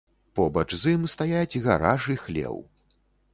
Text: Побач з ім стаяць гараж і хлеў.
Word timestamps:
Побач 0.37 0.71
з 0.83 0.93
ім 0.93 1.03
стаяць 1.15 1.61
гараж 1.67 2.09
і 2.15 2.17
хлеў. 2.23 2.59